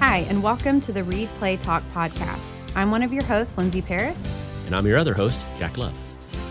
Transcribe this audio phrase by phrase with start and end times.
[0.00, 2.38] Hi, and welcome to the Read Play Talk podcast.
[2.76, 4.16] I'm one of your hosts, Lindsay Paris.
[4.66, 5.92] And I'm your other host, Jack Love.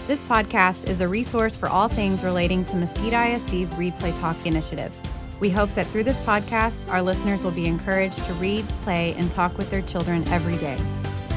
[0.06, 4.46] This podcast is a resource for all things relating to Mesquite ISD's Read Play Talk
[4.46, 4.94] initiative.
[5.40, 9.32] We hope that through this podcast, our listeners will be encouraged to read, play, and
[9.32, 10.78] talk with their children every day.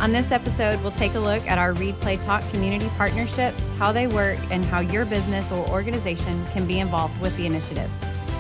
[0.01, 3.93] On this episode, we'll take a look at our Read Play Talk community partnerships, how
[3.93, 7.89] they work, and how your business or organization can be involved with the initiative.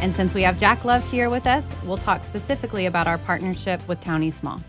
[0.00, 3.86] And since we have Jack Love here with us, we'll talk specifically about our partnership
[3.86, 4.62] with Town East Mall.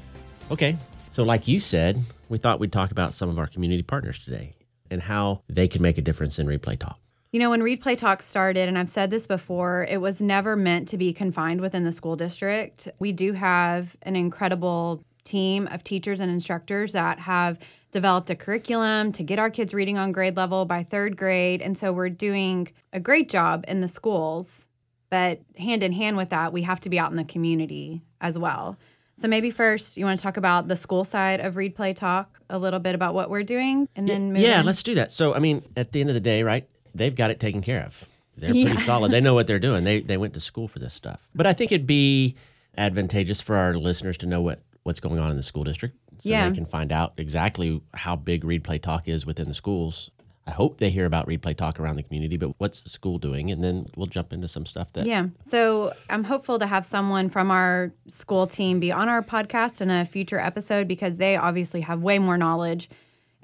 [0.51, 0.78] Okay.
[1.11, 4.52] So, like you said, we thought we'd talk about some of our community partners today
[4.89, 7.00] and how they can make a difference in Read Play Talk.
[7.32, 10.57] You know, when Read Play Talk started, and I've said this before, it was never
[10.57, 12.89] meant to be confined within the school district.
[13.00, 17.57] We do have an incredible team of teachers and instructors that have
[17.91, 21.61] developed a curriculum to get our kids reading on grade level by third grade.
[21.61, 24.68] And so we're doing a great job in the schools.
[25.11, 28.39] But hand in hand with that, we have to be out in the community as
[28.39, 28.78] well.
[29.18, 32.39] So maybe first you want to talk about the school side of Read Play Talk,
[32.49, 35.11] a little bit about what we're doing, and then move yeah, let's do that.
[35.11, 36.67] So, I mean, at the end of the day, right?
[36.95, 38.08] They've got it taken care of.
[38.38, 38.69] They're Yeah.
[38.69, 39.11] pretty solid.
[39.11, 39.83] They know what they're doing.
[39.83, 41.19] They they went to school for this stuff.
[41.35, 42.35] But I think it'd be
[42.78, 46.30] advantageous for our listeners to know what what's going on in the school district, so
[46.30, 46.50] Yeah.
[46.50, 50.09] they can find out exactly how big Read Play Talk is within the schools.
[50.47, 53.20] I hope they hear about Read Play Talk around the community, but what's the school
[53.20, 53.52] doing?
[53.52, 55.28] And then we'll jump into some stuff that Yeah.
[55.44, 59.92] So I'm hopeful to have someone from our school team be on our podcast in
[59.92, 62.89] a future episode because they obviously have way more knowledge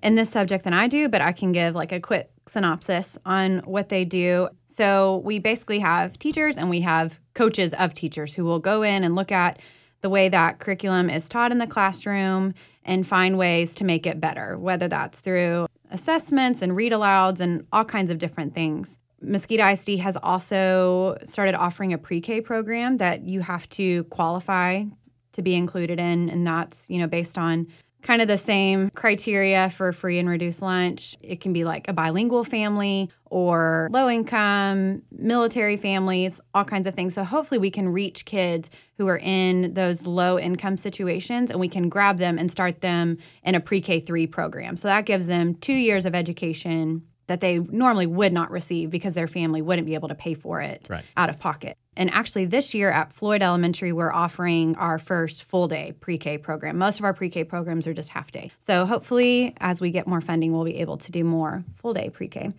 [0.01, 3.59] in this subject than I do, but I can give like a quick synopsis on
[3.59, 4.49] what they do.
[4.67, 9.03] So we basically have teachers and we have coaches of teachers who will go in
[9.03, 9.59] and look at
[10.01, 12.53] the way that curriculum is taught in the classroom
[12.85, 17.65] and find ways to make it better, whether that's through assessments and read alouds and
[17.71, 18.97] all kinds of different things.
[19.21, 24.83] Mesquite ISD has also started offering a pre-K program that you have to qualify
[25.33, 27.67] to be included in, and that's you know based on
[28.07, 31.17] kind of the same criteria for free and reduced lunch.
[31.21, 36.95] It can be like a bilingual family or low income, military families, all kinds of
[36.95, 37.13] things.
[37.13, 41.67] So hopefully we can reach kids who are in those low income situations and we
[41.67, 44.77] can grab them and start them in a pre-K 3 program.
[44.77, 49.13] So that gives them 2 years of education that they normally would not receive because
[49.13, 51.03] their family wouldn't be able to pay for it Right.
[51.15, 51.77] out of pocket.
[51.95, 56.37] And actually, this year at Floyd Elementary, we're offering our first full day pre K
[56.37, 56.77] program.
[56.77, 58.51] Most of our pre K programs are just half day.
[58.59, 62.09] So, hopefully, as we get more funding, we'll be able to do more full day
[62.09, 62.53] pre K.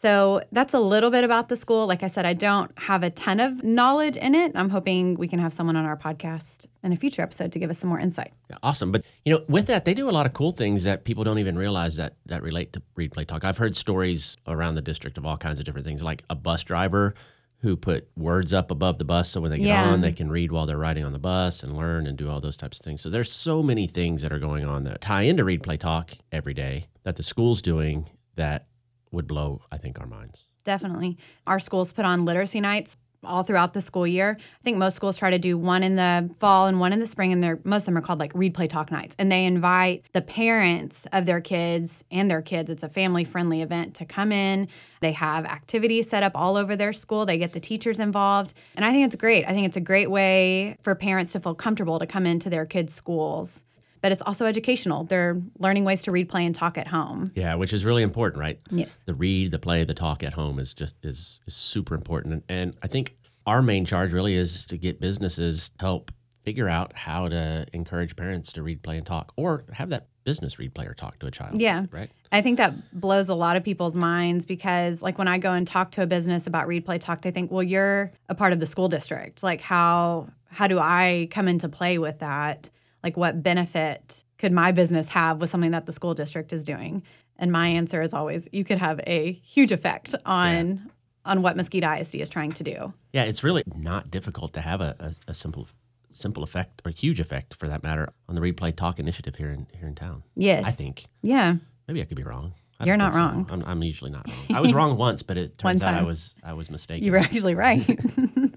[0.00, 1.88] So, that's a little bit about the school.
[1.88, 4.52] Like I said, I don't have a ton of knowledge in it.
[4.54, 7.68] I'm hoping we can have someone on our podcast in a future episode to give
[7.68, 8.32] us some more insight.
[8.62, 8.92] Awesome.
[8.92, 11.40] But you know, with that, they do a lot of cool things that people don't
[11.40, 13.42] even realize that that relate to read play talk.
[13.42, 16.62] I've heard stories around the district of all kinds of different things, like a bus
[16.62, 17.14] driver
[17.60, 19.90] who put words up above the bus so when they get Yeah.
[19.90, 22.40] on, they can read while they're riding on the bus and learn and do all
[22.40, 23.00] those types of things.
[23.02, 26.12] So there's so many things that are going on that tie into read play talk
[26.30, 28.66] every day that the school's doing that
[29.10, 30.44] would blow, I think, our minds.
[30.64, 31.18] Definitely.
[31.46, 34.36] Our schools put on literacy nights all throughout the school year.
[34.38, 37.06] I think most schools try to do one in the fall and one in the
[37.06, 39.14] spring, and they're most of them are called like read, play, talk nights.
[39.18, 42.70] And they invite the parents of their kids and their kids.
[42.70, 44.68] It's a family friendly event to come in.
[45.00, 47.26] They have activities set up all over their school.
[47.26, 48.54] They get the teachers involved.
[48.76, 49.44] And I think it's great.
[49.46, 52.66] I think it's a great way for parents to feel comfortable to come into their
[52.66, 53.64] kids' schools.
[54.00, 55.04] But it's also educational.
[55.04, 57.32] They're learning ways to read, play, and talk at home.
[57.34, 58.60] Yeah, which is really important, right?
[58.70, 59.02] Yes.
[59.06, 62.34] the read, the play, the talk at home is just is is super important.
[62.34, 63.16] And, and I think
[63.46, 66.12] our main charge really is to get businesses to help
[66.44, 70.58] figure out how to encourage parents to read, play, and talk, or have that business
[70.58, 71.60] read, play, or talk to a child.
[71.60, 71.86] Yeah.
[71.90, 72.10] Right.
[72.32, 75.66] I think that blows a lot of people's minds because, like, when I go and
[75.66, 78.60] talk to a business about Read Play Talk, they think, "Well, you're a part of
[78.60, 79.42] the school district.
[79.42, 82.70] Like, how how do I come into play with that?
[83.02, 87.02] Like, what benefit could my business have with something that the school district is doing?"
[87.38, 90.90] And my answer is always, "You could have a huge effect on
[91.24, 94.80] on what Mesquite ISD is trying to do." Yeah, it's really not difficult to have
[94.80, 95.68] a, a, a simple
[96.10, 99.50] simple effect or huge effect for that matter on the read play talk initiative here
[99.50, 100.22] in here in town.
[100.34, 100.66] Yes.
[100.66, 101.56] I think Yeah.
[101.86, 102.54] maybe I could be wrong.
[102.80, 103.18] I You're not so.
[103.20, 103.46] wrong.
[103.50, 104.56] I'm, I'm usually not wrong.
[104.56, 107.04] I was wrong once, but it turns out I was I was mistaken.
[107.04, 107.84] You were actually right.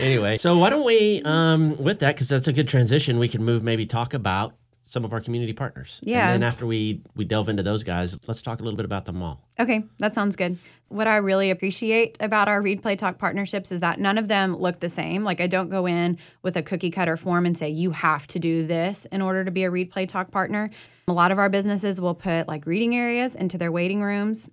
[0.00, 3.44] anyway, so why don't we, um, with that, because that's a good transition, we can
[3.44, 4.54] move maybe talk about
[4.88, 5.98] some of our community partners.
[6.02, 6.32] Yeah.
[6.32, 9.04] And then after we we delve into those guys, let's talk a little bit about
[9.04, 9.42] the mall.
[9.58, 10.58] Okay, that sounds good.
[10.90, 14.56] What I really appreciate about our Read Play Talk partnerships is that none of them
[14.56, 15.24] look the same.
[15.24, 18.38] Like, I don't go in with a cookie cutter form and say, you have to
[18.38, 20.70] do this in order to be a Read Play Talk partner.
[21.08, 24.48] A lot of our businesses will put like reading areas into their waiting rooms.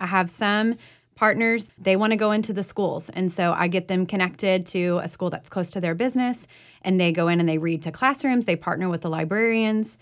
[0.00, 0.76] I have some
[1.14, 3.08] partners, they want to go into the schools.
[3.10, 6.46] And so I get them connected to a school that's close to their business
[6.82, 9.96] and they go in and they read to classrooms, they partner with the librarians.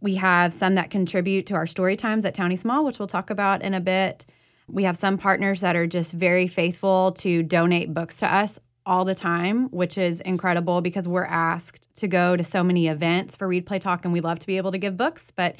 [0.00, 3.06] We have some that contribute to our story times at Town East Mall, which we'll
[3.06, 4.24] talk about in a bit.
[4.68, 9.04] We have some partners that are just very faithful to donate books to us all
[9.04, 13.46] the time, which is incredible because we're asked to go to so many events for
[13.46, 15.56] Read Play Talk and we love to be able to give books, but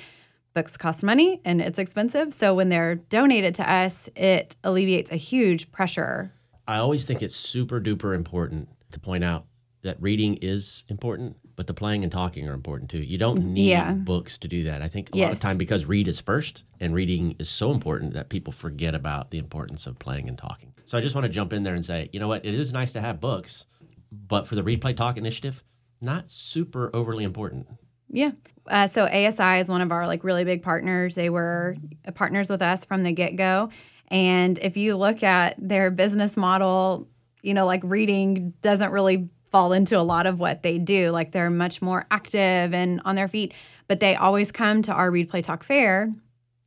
[0.54, 2.32] books cost money and it's expensive.
[2.34, 6.32] So when they're donated to us, it alleviates a huge pressure.
[6.68, 9.46] I always think it's super duper important to point out
[9.82, 13.00] that reading is important, but the playing and talking are important too.
[13.00, 13.94] You don't need Yeah.
[13.94, 14.80] books to do that.
[14.80, 18.14] I think a lot of time because read is first and reading is so important
[18.14, 20.72] that people forget about the importance of playing and talking.
[20.86, 22.44] So I just want to jump in there and say, you know what?
[22.44, 23.66] It is nice to have books,
[24.12, 25.64] but for the Read Play Talk initiative,
[26.00, 27.66] not super overly important.
[28.12, 28.32] Yeah.
[28.68, 31.16] Uh, so ASI is one of our like really big partners.
[31.16, 31.76] They were
[32.14, 33.70] partners with us from the get go.
[34.08, 37.08] And if you look at their business model,
[37.42, 41.10] you know, like reading doesn't really fall into a lot of what they do.
[41.10, 43.54] Like they're much more active and on their feet,
[43.88, 46.12] but they always come to our Read Play Talk Fair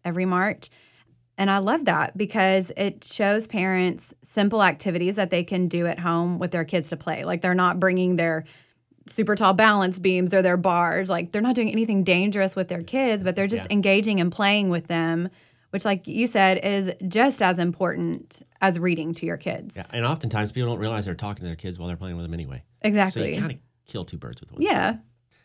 [0.03, 0.69] every March.
[1.37, 5.99] And I love that because it shows parents simple activities that they can do at
[5.99, 7.25] home with their kids to play.
[7.25, 8.43] Like they're not bringing their
[9.07, 11.09] super tall balance beams or their bars.
[11.09, 13.73] Like they're not doing anything dangerous with their kids, but they're just Yeah.
[13.73, 15.29] engaging and playing with them,
[15.71, 19.75] which, like you said, is just as important as reading to your kids.
[19.77, 22.25] Yeah, and oftentimes people don't realize they're talking to their kids while they're playing with
[22.25, 22.63] them anyway.
[22.81, 23.21] Exactly.
[23.21, 24.61] So you kind of kill two birds with one.
[24.61, 24.95] yeah.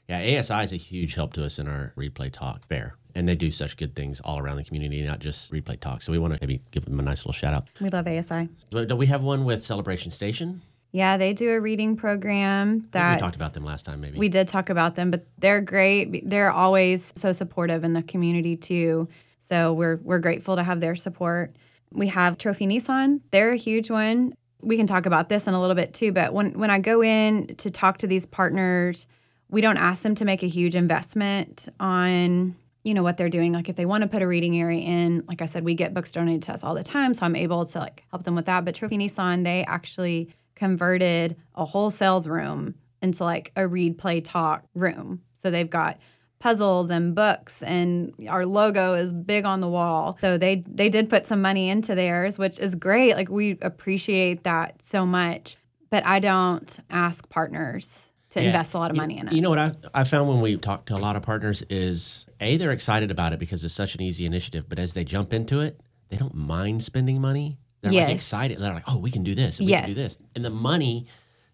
[0.08, 2.96] Yeah, ASI is a huge help to us in our read play talk fair.
[3.14, 6.02] And they do such good things all around the community, not just read play talk.
[6.02, 7.68] So we want to maybe give them a nice little shout out.
[7.80, 8.48] We love ASI.
[8.72, 10.62] So do we have one with Celebration Station?
[10.92, 14.18] Yeah, they do a reading program that we talked about them last time, maybe.
[14.18, 16.28] We did talk about them, but they're great.
[16.28, 19.08] They're always so supportive in the community too.
[19.38, 21.52] So we're we're grateful to have their support.
[21.92, 23.20] We have Trophy Nissan.
[23.30, 24.34] They're a huge one.
[24.60, 27.02] We can talk about this in a little bit too, but when when I go
[27.02, 29.06] in to talk to these partners,
[29.48, 33.52] we don't ask them to make a huge investment on you know what they're doing
[33.52, 35.92] like if they want to put a reading area in like i said we get
[35.92, 38.46] books donated to us all the time so i'm able to like help them with
[38.46, 43.96] that but trophy nissan they actually converted a whole sales room into like a read
[43.98, 45.98] play talk room so they've got
[46.38, 51.08] puzzles and books and our logo is big on the wall so they they did
[51.10, 55.56] put some money into theirs which is great like we appreciate that so much
[55.90, 58.46] but i don't ask partners to Yeah.
[58.46, 60.40] invest a lot of You- money in it You know what I, I found when
[60.40, 63.74] we talk to a lot of partners is A, they're excited about it because it's
[63.74, 64.66] such an easy initiative.
[64.68, 65.80] But as they jump into it,
[66.10, 67.58] they don't mind spending money.
[67.82, 68.10] They're like Yes.
[68.12, 68.58] excited.
[68.60, 69.58] They're like, oh, we can do this.
[69.58, 70.18] We can do this.
[70.34, 71.06] And the money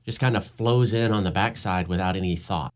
[0.05, 2.73] just kind of flows in on the backside without any thought.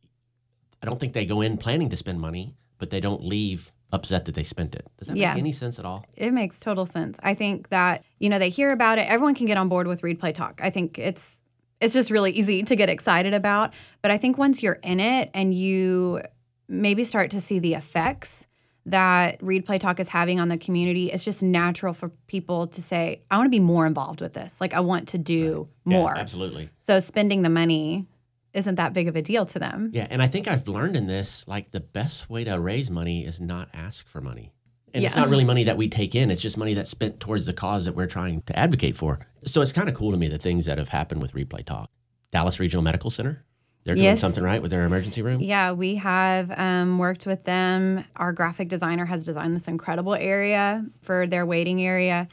[0.83, 4.25] I don't think they go in planning to spend money, but they don't leave upset
[4.27, 4.87] that they spent it.
[4.99, 5.35] Does that Yeah.
[5.35, 6.05] make any sense at all?
[6.17, 7.19] It makes total sense.
[7.23, 9.03] I think that, you know, they hear about it.
[9.09, 10.61] Everyone can get on board with Read Play Talk.
[10.63, 11.37] I think it's
[11.81, 13.73] it's just really easy to get excited about.
[14.03, 16.21] But I think once you're in it and you
[16.69, 18.47] maybe start to see the effects
[18.91, 22.83] that Read Play Talk is having on the community, it's just natural for people to
[22.83, 24.61] say, I want to be more involved with this.
[24.61, 26.17] Like I want to do Yeah, more.
[26.17, 26.71] absolutely.
[26.81, 28.07] So spending the money
[28.53, 29.91] isn't that big of a deal to them.
[29.93, 33.25] Yeah, and I think I've learned in this like the best way to raise money
[33.25, 34.53] is not ask for money.
[34.93, 37.47] And it's not really money that we take in, it's just money that's spent towards
[37.47, 39.21] the cause that we're trying to advocate for.
[39.47, 41.63] So it's kind of cool to me the things that have happened with Read Play
[41.63, 41.89] Talk.
[42.33, 43.45] Dallas Regional Medical Center,
[43.85, 44.21] they're doing Yes.
[44.21, 45.41] something right with their emergency room.
[45.41, 48.05] Yeah, we have um, worked with them.
[48.17, 52.29] Our graphic designer has designed this incredible area for their waiting area.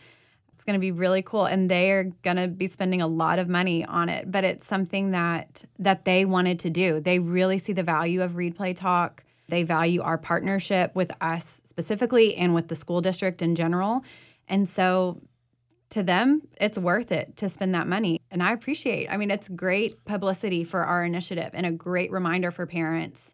[0.53, 3.39] It's going to be really cool, and they are going to be spending a lot
[3.39, 4.31] of money on it.
[4.31, 6.99] But it's something that that they wanted to do.
[6.99, 9.23] They really see the value of Read Play Talk.
[9.47, 14.03] They value our partnership with us specifically and with the school district in general.
[14.49, 15.21] And so
[15.89, 18.21] to them, it's worth it to spend that money.
[18.29, 19.07] And I appreciate.
[19.09, 23.33] I mean, it's great publicity for our initiative and a great reminder for parents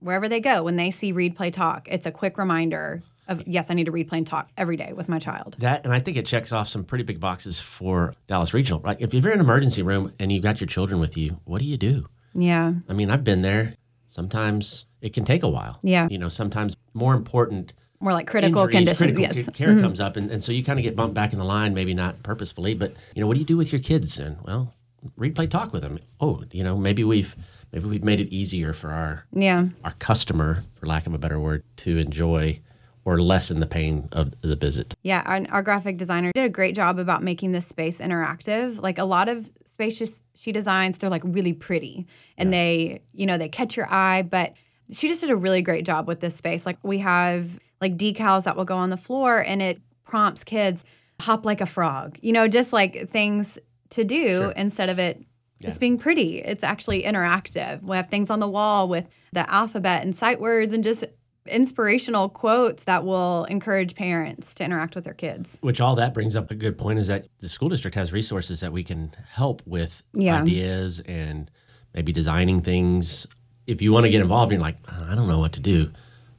[0.00, 1.88] wherever they go when they see read play talk.
[1.90, 4.92] It's a quick reminder of yes, I need to read play and talk every day
[4.92, 5.56] with my child.
[5.58, 8.82] That and I think it checks off some pretty big boxes for Dallas Regional.
[8.84, 11.60] Like if you're in an emergency room and you've got your children with you, what
[11.60, 12.06] do you do?
[12.34, 12.74] Yeah.
[12.88, 13.74] I mean, I've been there.
[14.08, 15.78] Sometimes it can take a while.
[15.82, 16.06] Yeah.
[16.10, 18.98] You know, sometimes more important More like critical injuries, conditions.
[18.98, 19.46] critical yes.
[19.46, 19.80] ca- care mm-hmm.
[19.80, 21.94] comes up, and, and so you kind of get bumped back in the line, maybe
[21.94, 24.18] not purposefully, but you know, what do you do with your kids?
[24.18, 24.74] And well,
[25.16, 25.98] read, play, talk with them.
[26.20, 27.34] Oh, you know, maybe we've
[27.72, 29.68] maybe we've made it easier for our Yeah.
[29.84, 32.60] our customer, for lack of a better word, to enjoy
[33.04, 34.94] or lessen the pain of the visit.
[35.02, 38.80] Yeah, our, our graphic designer did a great job about making this space interactive.
[38.80, 42.06] Like a lot of spaces she designs, they're like really pretty
[42.38, 44.54] and they, you know, they catch your eye, but
[44.90, 46.64] she just did a really great job with this space.
[46.64, 50.84] Like we have like decals that will go on the floor and it prompts kids
[51.20, 52.18] hop like a frog.
[52.22, 53.58] You know, just like things
[53.90, 54.50] to do Sure.
[54.52, 55.22] instead of it
[55.60, 55.68] Yeah.
[55.68, 56.38] just being pretty.
[56.40, 57.82] It's actually interactive.
[57.82, 61.04] We have things on the wall with the alphabet and sight words and just
[61.46, 65.58] inspirational quotes that will encourage parents to interact with their kids.
[65.60, 68.60] Which all that brings up a good point is that the school district has resources
[68.60, 70.40] that we can help with Yeah.
[70.40, 71.50] ideas and
[71.94, 73.26] maybe designing things.
[73.66, 75.60] If you want to get involved, and you're like, "Uh, I don't know what to
[75.60, 75.90] do.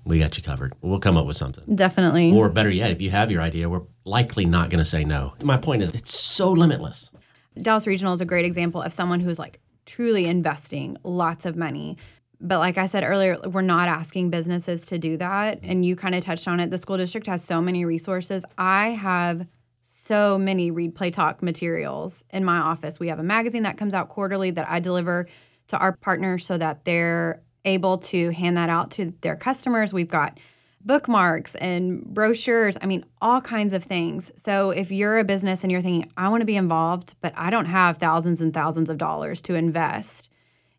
[0.05, 0.73] We got you covered.
[0.81, 1.75] We'll come up with something.
[1.75, 2.31] Definitely.
[2.31, 5.33] Or better yet, if you have your idea, we're likely not going to say no.
[5.41, 7.11] My point is, it's so limitless.
[7.59, 11.97] Dallas Regional is a great example of someone who's like truly investing lots of money.
[12.39, 15.59] But like I said earlier, we're not asking businesses to do that.
[15.63, 16.69] And you kind of touched on it.
[16.69, 18.45] The school district has so many resources.
[18.57, 19.49] I have
[19.83, 22.99] so many read, play, talk materials in my office.
[22.99, 25.27] We have a magazine that comes out quarterly that I deliver
[25.69, 29.93] to our partners so that they're able to hand that out to their customers.
[29.93, 30.39] We've got
[30.85, 32.77] bookmarks and brochures.
[32.81, 34.31] I mean, all kinds of things.
[34.35, 37.49] So if you're a business and you're thinking, I want to be involved, but I
[37.49, 40.29] don't have thousands and thousands of dollars to invest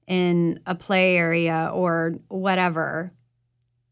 [0.06, 3.10] in a play area or whatever,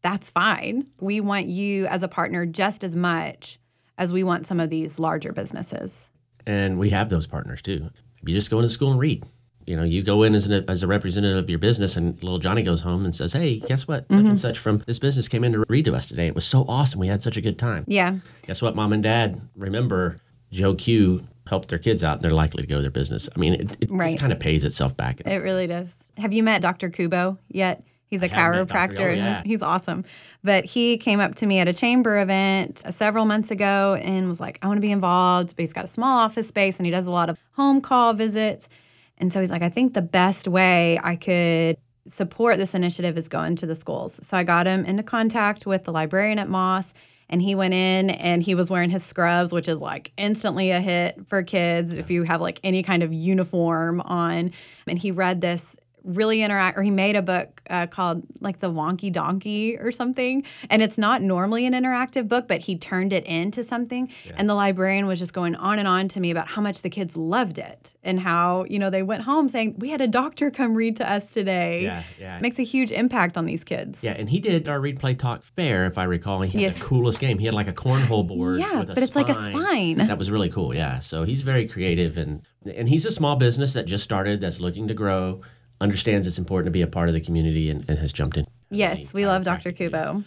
[0.01, 0.87] that's fine.
[1.01, 3.59] We want you as a partner just as much
[3.97, 6.09] as we want some of these larger businesses.
[6.45, 7.89] And we have those partners too.
[8.23, 9.23] You just go into school and read.
[9.65, 12.37] You know, you go in as, an, as a representative of your business, and little
[12.39, 14.05] Johnny goes home and says, Hey, guess what?
[14.11, 16.27] Such and such from this business came in to read to us today.
[16.27, 16.99] It was so awesome.
[16.99, 17.83] We had such a good time.
[17.87, 18.17] Yeah.
[18.45, 19.41] Guess what, mom and dad?
[19.55, 20.19] Remember,
[20.51, 23.27] Joe Q helped their kids out and they're likely to go to their business.
[23.35, 24.09] I mean, it, it Right.
[24.09, 25.21] just kind of pays itself back.
[25.25, 25.95] It really does.
[26.17, 26.89] Have you met Dr.
[26.89, 27.83] Kubo yet?
[28.07, 28.73] He's a have met Dr.
[28.95, 29.41] chiropractor Oh, and yeah.
[29.41, 30.05] he's, he's awesome.
[30.43, 34.29] But he came up to me at a chamber event uh, several months ago and
[34.29, 35.55] was like, I want to be involved.
[35.55, 38.13] But he's got a small office space and he does a lot of home call
[38.13, 38.69] visits.
[39.17, 43.27] And so he's like, I think the best way I could support this initiative is
[43.27, 44.19] going to the schools.
[44.25, 46.93] So I got him into contact with the librarian at Moss.
[47.27, 50.79] And he went in and he was wearing his scrubs, which is like instantly a
[50.79, 54.51] hit for kids if you have like any kind of uniform on.
[54.87, 58.71] And he read this really interact, or he made a book uh, called like The
[58.71, 60.43] Wonky Donkey or something.
[60.69, 64.09] And it's not normally an interactive book, but he turned it into something.
[64.37, 66.89] And the librarian was just going on and on to me about how much the
[66.89, 70.51] kids loved it and how, you know, they went home saying, We had a doctor
[70.51, 71.83] come read to us today.
[71.83, 72.35] Yeah, yeah.
[72.37, 74.03] It makes a huge impact on these kids.
[74.03, 76.41] Yeah, and he did our read play talk fair, if I recall.
[76.41, 76.79] He had Yes.
[76.79, 77.39] the coolest game.
[77.39, 78.59] He had like a cornhole board.
[78.59, 79.95] Yeah, with a but it's like a spine.
[79.97, 80.07] spine.
[80.07, 80.73] That was really cool.
[80.75, 82.41] Yeah, so he's very creative and
[82.75, 85.41] and he's a small business that just started, that's looking to grow,
[85.81, 88.47] understands it's important to be a part of the community, and, and has jumped in.
[88.69, 89.71] Yes, we love Dr.
[89.71, 89.93] chiropractic needs.
[89.93, 90.23] Kubo.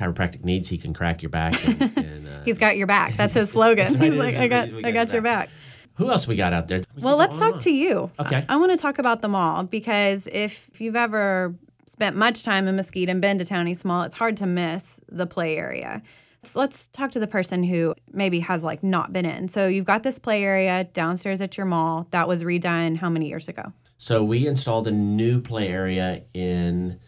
[0.00, 1.54] Chiropractic needs, he can crack your back.
[1.66, 3.16] And, and, uh, He's got your back.
[3.16, 3.92] That's his slogan.
[3.94, 4.36] That's He's like.
[4.36, 5.50] I got, I got your back.
[5.94, 6.82] who else we got out there?
[6.96, 7.60] We Well, let's talk on.
[7.60, 8.10] to you.
[8.18, 8.44] Okay.
[8.48, 11.54] I, want to talk about the mall because if you've ever
[11.86, 14.98] spent much time in Mesquite and been to Town East Mall, it's hard to miss
[15.10, 16.02] the play area.
[16.44, 19.48] So let's talk to the person who maybe has like not been in.
[19.48, 23.28] So you've got this play area downstairs at your mall that was redone how many
[23.28, 23.72] years ago?
[24.02, 26.98] So we installed a new play area in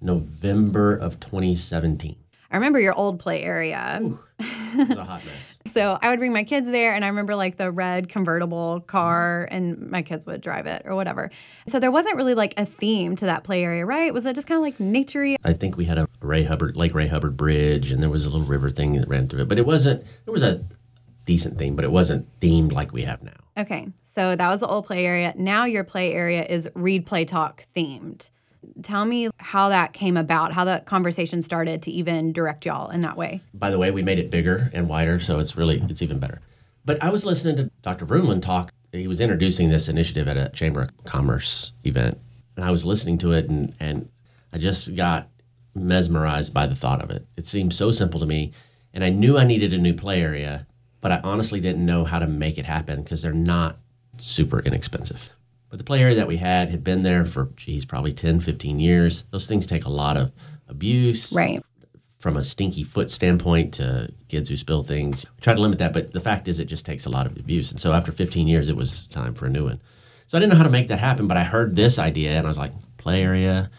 [0.00, 2.14] November of 2017.
[2.48, 4.00] I remember your old play area.
[4.38, 5.58] It was a hot mess.
[5.74, 9.48] So I would bring my kids there, and I remember like the red convertible car,
[9.50, 11.32] and my kids would drive it or whatever.
[11.66, 14.14] So there wasn't really like a theme to that play area, right?
[14.14, 15.34] Was it just kind of like naturey?
[15.42, 18.30] I think we had a Ray Hubbard, Lake Ray Hubbard Bridge, and there was a
[18.30, 19.48] little river thing that ran through it.
[19.48, 20.04] But it wasn't.
[20.24, 20.64] There was a
[21.24, 23.32] decent theme, but it wasn't themed like we have now.
[23.56, 25.32] Okay, so that was the old play area.
[25.36, 28.30] Now your play area is read, play, talk themed.
[28.82, 33.02] Tell me how that came about, how that conversation started to even direct y'all in
[33.02, 33.40] that way.
[33.52, 36.40] By the way, we made it bigger and wider, so it's really it's even better.
[36.84, 38.06] But I was listening to Dr.
[38.06, 38.72] Vroonland talk.
[38.92, 42.18] He was introducing this initiative at a Chamber of Commerce event,
[42.56, 44.08] and I was listening to it, and and
[44.52, 45.28] I just got
[45.74, 47.26] mesmerized by the thought of it.
[47.36, 48.52] It seemed so simple to me,
[48.92, 50.66] and I knew I needed a new play area,
[51.04, 53.76] but I honestly didn't know how to make it happen because they're not
[54.16, 55.28] super inexpensive.
[55.68, 58.80] But the play area that we had had been there for, geez, probably 10, 15
[58.80, 59.24] years.
[59.30, 60.32] Those things take a lot of
[60.66, 61.62] abuse Right.
[62.20, 65.26] from a stinky foot standpoint to kids who spill things.
[65.36, 67.36] We try to limit that, but the fact is, it just takes a lot of
[67.36, 67.70] abuse.
[67.70, 69.82] And so after 15 years, it was time for a new one.
[70.28, 72.46] So I didn't know how to make that happen, but I heard this idea and
[72.46, 73.70] I was like, play area,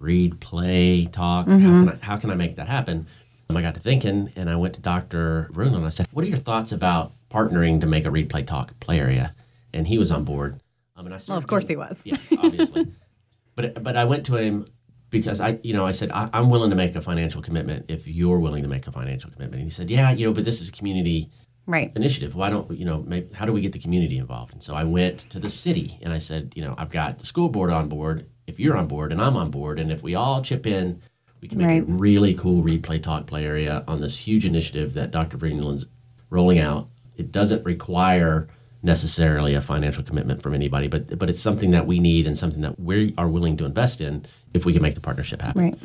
[0.00, 1.46] read, play, talk.
[1.46, 1.86] How, mm-hmm.
[1.86, 3.06] can I, how can I make that happen?
[3.56, 5.48] I got to thinking and I went to Dr.
[5.52, 8.42] Bruno and I said, What are your thoughts about partnering to make a read, play,
[8.42, 9.34] talk play area?
[9.72, 10.60] And he was on board.
[10.96, 12.00] Um, and I Well, of course he was.
[12.04, 12.86] yeah, obviously.
[13.56, 14.66] but but I went to him
[15.10, 18.06] because I you know I said I, I'm willing to make a financial commitment if
[18.06, 19.60] you're willing to make a financial commitment.
[19.62, 21.30] And he said, yeah, you know, but this is a community
[21.66, 21.90] Right.
[21.96, 22.34] initiative.
[22.34, 23.02] Why don't you know?
[23.06, 24.52] Maybe, how do we get the community involved?
[24.52, 27.24] And so I went to the city and I said, you know, I've got the
[27.24, 28.26] school board on board.
[28.46, 31.00] If you're on board and I'm on board, and if we all chip in,
[31.44, 34.94] we can make a really cool read play talk, play area on this huge initiative
[34.94, 35.36] that Dr.
[35.36, 35.84] Vroonland's
[36.30, 38.48] rolling out It doesn't require
[38.82, 42.62] necessarily a financial commitment from anybody, but but it's something that we need and something
[42.62, 44.24] that we are willing to invest in
[44.54, 45.64] if we can make the partnership happen.
[45.64, 45.78] Right.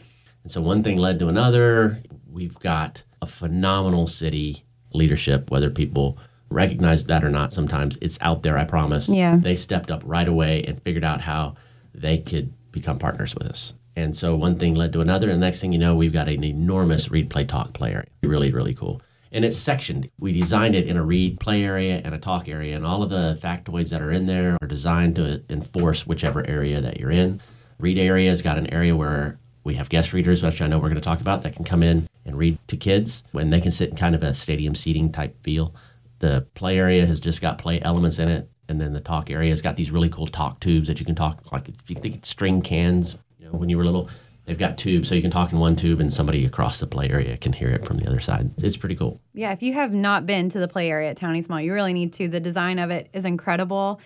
[0.43, 2.01] And so one thing led to another.
[2.31, 4.63] We've got a phenomenal city
[4.93, 6.17] leadership, whether people
[6.51, 9.35] recognize that or not sometimes it's out there i promise Yeah.
[9.35, 11.55] they stepped up right away and figured out how
[11.93, 15.45] they could become partners with us and so one thing led to another and the
[15.45, 18.73] next thing you know we've got an enormous read play talk play area really really
[18.73, 19.01] cool
[19.31, 22.75] and it's sectioned we designed it in a read play area and a talk area
[22.75, 26.81] and all of the factoids that are in there are designed to enforce whichever area
[26.81, 27.39] that you're in
[27.79, 30.95] read area's got an area where we have guest readers, which I know we're going
[30.95, 33.89] to talk about, that can come in and read to kids when they can sit
[33.89, 35.75] in kind of a stadium seating type feel.
[36.19, 39.51] The play area has just got play elements in it, and then the talk area
[39.51, 42.15] has got these really cool talk tubes that you can talk like if you think
[42.15, 43.17] it's string cans.
[43.51, 44.09] Know, when you were little,
[44.45, 47.09] they've got tubes so you can talk in one tube, and somebody across the play
[47.09, 48.51] area can hear it from the other side.
[48.57, 49.21] It's pretty cool.
[49.33, 51.73] Yeah, if you have not been to the play area at Town East Mall, you
[51.73, 52.27] really need to.
[52.27, 54.01] The design of it is incredible.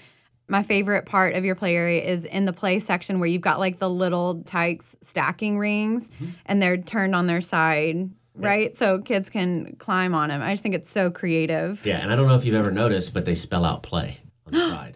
[0.48, 3.60] My favorite part of your play area is in the play section where you've got
[3.60, 6.32] like the little tykes stacking rings mm-hmm.
[6.46, 8.78] and they're turned on their side, right?
[8.78, 10.42] So kids can climb on them.
[10.42, 11.84] I just think it's so creative.
[11.86, 14.54] Yeah, and I don't know if you've ever noticed, but they spell out play on
[14.54, 14.93] the side.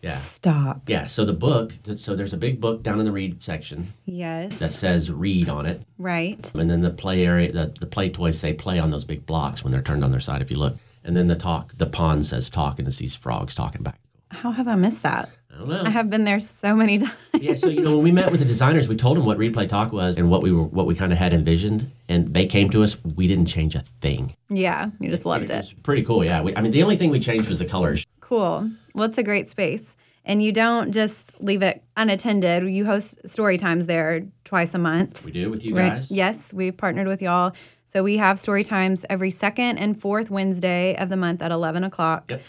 [0.00, 0.16] Yeah.
[0.16, 0.82] Stop.
[0.88, 4.58] Yeah, so the book, so there's a big book down in the read section Yes.
[4.58, 5.82] that says read on it.
[5.98, 6.50] right.
[6.54, 9.62] And then the play area, the, the play toys say play on those big blocks
[9.62, 10.76] when they're turned on their side, if you look.
[11.04, 13.98] And then the talk, the pond says talk, and it's these frogs talking back.
[14.30, 15.28] How have I missed that?
[15.52, 15.82] I don't know.
[15.84, 17.12] I have been there so many times.
[17.34, 19.52] yeah, so you know when we met with the designers, we told them what read
[19.52, 22.46] play talk was and what we were, what we kind of had envisioned, and they
[22.46, 23.02] came to us.
[23.04, 24.34] We didn't change a thing.
[24.48, 25.56] Yeah, you just loved it.
[25.56, 26.24] was pretty cool.
[26.24, 28.06] Yeah, we, I mean the only thing we changed was the colors.
[28.20, 28.70] Cool.
[28.94, 29.96] Well, it's a great space.
[30.24, 32.70] And you don't just leave it unattended.
[32.70, 35.24] You host story times there twice a month.
[35.24, 35.92] We do with you Right.
[35.92, 36.10] guys.
[36.10, 37.52] Yes, we've partnered with y'all.
[37.86, 41.84] So we have story times every second and fourth Wednesday of the month at 11
[41.84, 42.30] o'clock.
[42.30, 42.42] Yep.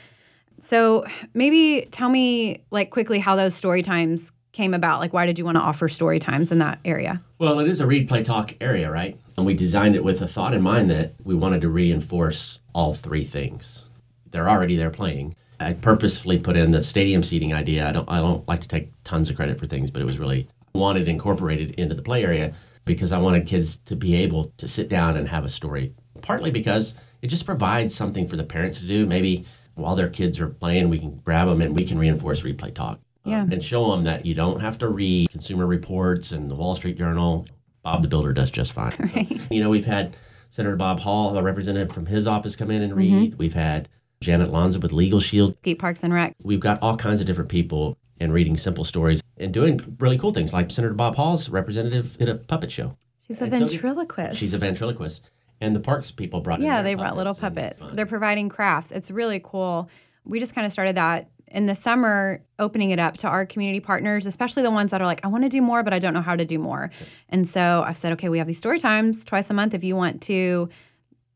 [0.62, 5.00] So maybe tell me, like, quickly how those story times came about.
[5.00, 7.22] Like, why did you want to offer story times in that area?
[7.40, 9.18] Well, it is a read, play, talk area, right?
[9.38, 12.94] And we designed it with a thought in mind that we wanted to reinforce all
[12.94, 13.86] three things.
[14.30, 15.36] They're already there playing.
[15.62, 17.88] I purposefully put in the stadium seating idea.
[17.88, 20.18] I don't I don't like to take tons of credit for things, but it was
[20.20, 22.54] really wanted incorporated into the play area
[22.86, 25.94] because I wanted kids to be able to sit down and have a story.
[26.22, 29.06] Partly because it just provides something for the parents to do.
[29.06, 29.46] Maybe
[29.76, 32.72] while their kids are playing, we can grab them and we can reinforce read play
[32.72, 33.00] talk.
[33.24, 33.44] Yeah.
[33.44, 36.98] and show them that you don't have to read Consumer Reports and the Wall Street
[36.98, 37.46] Journal.
[37.84, 39.08] Bob the Builder does just fine.
[39.08, 39.20] So,
[39.52, 40.16] you know, we've had
[40.50, 43.00] Senator Bob Hall, a representative from his office, come in and Mm-hmm.
[43.00, 43.36] read.
[43.38, 43.90] We've had
[44.22, 45.58] Janet Lanza with Legal Shield.
[45.64, 46.36] Keep Parks and Rec.
[46.44, 50.32] We've got all kinds of different people and reading simple stories and doing really cool
[50.34, 50.54] things.
[50.54, 52.96] Like Senator Bob Hall's representative did a puppet show.
[53.28, 54.40] She's a And so ventriloquist.
[54.40, 55.22] She's a ventriloquist.
[55.60, 57.80] And the parks people brought Yeah, they brought little puppets and puppets.
[57.80, 57.96] fun.
[57.96, 58.92] They're providing crafts.
[58.92, 59.90] It's really cool.
[60.24, 63.80] We just kind of started that in the summer, opening it up to our community
[63.80, 66.14] partners, especially the ones that are like, I want to do more, but I don't
[66.14, 66.92] know how to do more.
[67.30, 69.74] And so I've said, okay, we have these story times twice a month.
[69.74, 70.70] If you want to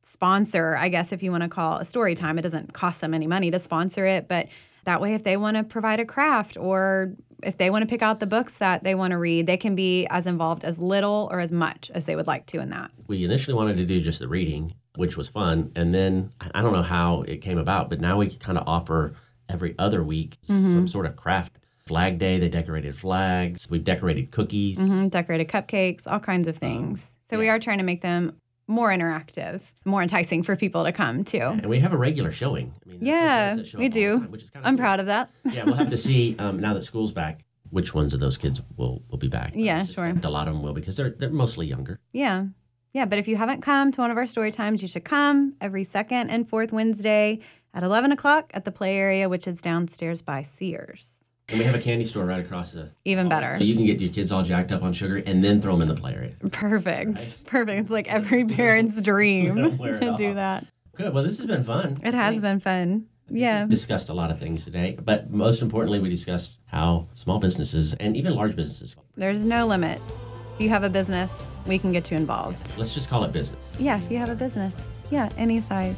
[0.05, 3.13] sponsor, I guess if you want to call a story time, it doesn't cost them
[3.13, 4.47] any money to sponsor it, but
[4.85, 7.13] that way, if they want to provide a craft or
[7.43, 9.75] if they want to pick out the books that they want to read, they can
[9.75, 12.91] be as involved as little or as much as they would like to in that.
[13.07, 15.71] we initially wanted to do just the reading, which was fun.
[15.75, 19.15] And then I don't know how it came about, but now we kind of offer
[19.49, 20.73] every other week Mm-hmm.
[20.73, 21.57] some sort of craft.
[21.87, 23.69] Flag Day, they decorated flags.
[23.69, 24.77] We've decorated cookies.
[24.77, 27.15] hmm decorated cupcakes, all kinds of things.
[27.29, 28.35] so we are trying to make them
[28.67, 31.39] more interactive, more enticing for people to come too.
[31.39, 32.73] And we have a regular showing.
[32.85, 34.19] I mean, Yeah, show we up all the do.
[34.19, 35.29] time, which is kind I'm proud of that.
[35.51, 38.61] yeah, we'll have to see um, now that school's back which ones of those kids
[38.77, 39.51] will will be back.
[39.55, 40.13] Yeah, sure.
[40.23, 41.99] A lot of them will because they're they're mostly younger.
[42.13, 42.45] Yeah.
[42.93, 45.55] Yeah, but if you haven't come to one of our story times, you should come
[45.59, 47.39] every second and fourth Wednesday
[47.73, 51.21] at 11 o'clock at the play area, which is downstairs by Sears.
[51.49, 52.89] And we have a candy store right across the.
[53.05, 53.57] Even hall, better.
[53.59, 55.83] So you can get your kids all jacked up on sugar and then throw them
[55.83, 56.33] in the play area.
[56.51, 57.43] Perfect.
[57.45, 57.81] Perfect.
[57.81, 60.65] It's like every parent's dream to do that.
[60.95, 61.13] Good.
[61.13, 61.99] Well, this has been fun.
[62.03, 63.07] It has been fun.
[63.29, 63.63] Yeah.
[63.65, 67.93] We discussed a lot of things today, but most importantly, we discussed how small businesses
[67.95, 68.95] and even large businesses.
[69.15, 70.13] There's no limits.
[70.55, 72.77] If you have a business, we can get you involved.
[72.77, 73.63] Let's just call it business.
[73.79, 74.73] Yeah, if you have a business.
[75.11, 75.97] Yeah, any size.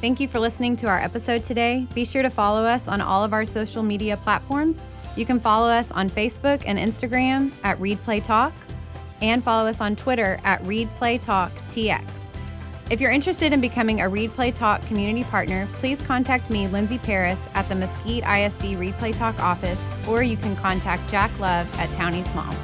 [0.00, 1.86] Thank you for listening to our episode today.
[1.94, 4.86] Be sure to follow us on all of our social media platforms.
[5.14, 8.54] You can follow us on Facebook and Instagram at Read Play Talk
[9.20, 12.08] and follow us on Twitter at Read Play Talk TX.
[12.88, 16.96] If you're interested in becoming a Read Play Talk community partner, please contact me, Lindsay
[16.96, 21.70] Paris, at the Mesquite ISD Read Play Talk office, or you can contact Jack Love
[21.78, 22.54] at Town East Mall.